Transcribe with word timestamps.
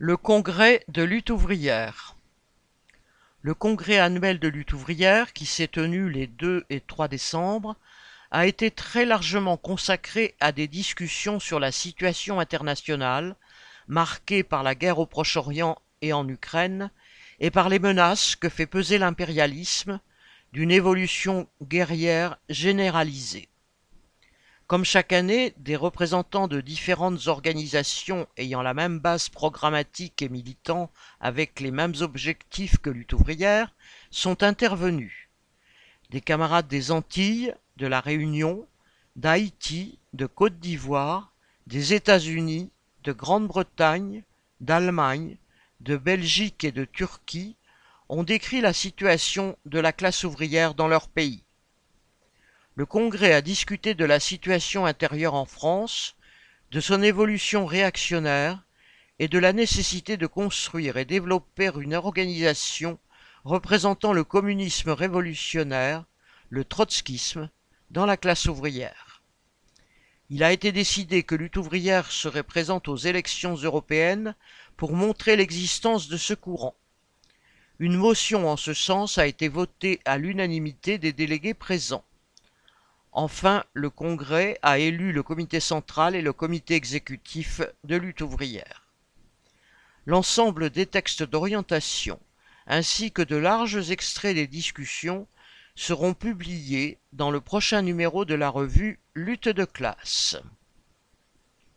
Le 0.00 0.16
congrès 0.16 0.84
de 0.86 1.02
lutte 1.02 1.30
ouvrière. 1.30 2.14
Le 3.42 3.52
congrès 3.52 3.98
annuel 3.98 4.38
de 4.38 4.46
lutte 4.46 4.72
ouvrière, 4.72 5.32
qui 5.32 5.44
s'est 5.44 5.66
tenu 5.66 6.08
les 6.08 6.28
2 6.28 6.64
et 6.70 6.80
3 6.80 7.08
décembre, 7.08 7.74
a 8.30 8.46
été 8.46 8.70
très 8.70 9.04
largement 9.04 9.56
consacré 9.56 10.36
à 10.38 10.52
des 10.52 10.68
discussions 10.68 11.40
sur 11.40 11.58
la 11.58 11.72
situation 11.72 12.38
internationale, 12.38 13.34
marquée 13.88 14.44
par 14.44 14.62
la 14.62 14.76
guerre 14.76 15.00
au 15.00 15.06
Proche-Orient 15.06 15.76
et 16.00 16.12
en 16.12 16.28
Ukraine, 16.28 16.92
et 17.40 17.50
par 17.50 17.68
les 17.68 17.80
menaces 17.80 18.36
que 18.36 18.48
fait 18.48 18.66
peser 18.66 18.98
l'impérialisme 18.98 19.98
d'une 20.52 20.70
évolution 20.70 21.48
guerrière 21.60 22.38
généralisée. 22.48 23.48
Comme 24.68 24.84
chaque 24.84 25.14
année, 25.14 25.54
des 25.56 25.76
représentants 25.76 26.46
de 26.46 26.60
différentes 26.60 27.26
organisations 27.26 28.28
ayant 28.36 28.60
la 28.60 28.74
même 28.74 28.98
base 28.98 29.30
programmatique 29.30 30.20
et 30.20 30.28
militant 30.28 30.90
avec 31.20 31.60
les 31.60 31.70
mêmes 31.70 31.94
objectifs 32.00 32.76
que 32.76 32.90
lutte 32.90 33.14
ouvrière 33.14 33.72
sont 34.10 34.42
intervenus. 34.42 35.30
Des 36.10 36.20
camarades 36.20 36.68
des 36.68 36.90
Antilles, 36.90 37.54
de 37.78 37.86
la 37.86 38.00
Réunion, 38.00 38.68
d'Haïti, 39.16 39.98
de 40.12 40.26
Côte 40.26 40.60
d'Ivoire, 40.60 41.32
des 41.66 41.94
États-Unis, 41.94 42.70
de 43.04 43.12
Grande-Bretagne, 43.12 44.22
d'Allemagne, 44.60 45.38
de 45.80 45.96
Belgique 45.96 46.62
et 46.62 46.72
de 46.72 46.84
Turquie 46.84 47.56
ont 48.10 48.22
décrit 48.22 48.60
la 48.60 48.74
situation 48.74 49.56
de 49.64 49.78
la 49.78 49.94
classe 49.94 50.24
ouvrière 50.24 50.74
dans 50.74 50.88
leur 50.88 51.08
pays. 51.08 51.42
Le 52.78 52.86
Congrès 52.86 53.32
a 53.32 53.42
discuté 53.42 53.94
de 53.94 54.04
la 54.04 54.20
situation 54.20 54.86
intérieure 54.86 55.34
en 55.34 55.46
France, 55.46 56.14
de 56.70 56.78
son 56.78 57.02
évolution 57.02 57.66
réactionnaire 57.66 58.62
et 59.18 59.26
de 59.26 59.40
la 59.40 59.52
nécessité 59.52 60.16
de 60.16 60.28
construire 60.28 60.96
et 60.96 61.04
développer 61.04 61.72
une 61.76 61.96
organisation 61.96 63.00
représentant 63.42 64.12
le 64.12 64.22
communisme 64.22 64.90
révolutionnaire, 64.90 66.04
le 66.50 66.64
trotskisme, 66.64 67.50
dans 67.90 68.06
la 68.06 68.16
classe 68.16 68.46
ouvrière. 68.46 69.24
Il 70.30 70.44
a 70.44 70.52
été 70.52 70.70
décidé 70.70 71.24
que 71.24 71.34
lutte 71.34 71.56
ouvrière 71.56 72.12
serait 72.12 72.44
présente 72.44 72.86
aux 72.86 72.96
élections 72.96 73.56
européennes 73.56 74.36
pour 74.76 74.92
montrer 74.92 75.34
l'existence 75.34 76.06
de 76.06 76.16
ce 76.16 76.32
courant. 76.32 76.76
Une 77.80 77.96
motion 77.96 78.48
en 78.48 78.56
ce 78.56 78.72
sens 78.72 79.18
a 79.18 79.26
été 79.26 79.48
votée 79.48 80.00
à 80.04 80.16
l'unanimité 80.16 80.98
des 80.98 81.12
délégués 81.12 81.54
présents. 81.54 82.04
Enfin, 83.12 83.64
le 83.72 83.90
Congrès 83.90 84.58
a 84.62 84.78
élu 84.78 85.12
le 85.12 85.22
comité 85.22 85.60
central 85.60 86.14
et 86.14 86.22
le 86.22 86.32
comité 86.32 86.74
exécutif 86.74 87.60
de 87.84 87.96
lutte 87.96 88.20
ouvrière. 88.20 88.86
L'ensemble 90.06 90.70
des 90.70 90.86
textes 90.86 91.22
d'orientation, 91.22 92.20
ainsi 92.66 93.12
que 93.12 93.22
de 93.22 93.36
larges 93.36 93.90
extraits 93.90 94.34
des 94.34 94.46
discussions, 94.46 95.26
seront 95.74 96.14
publiés 96.14 96.98
dans 97.12 97.30
le 97.30 97.40
prochain 97.40 97.82
numéro 97.82 98.24
de 98.24 98.34
la 98.34 98.48
revue 98.48 98.98
Lutte 99.14 99.48
de 99.48 99.64
classe. 99.64 100.36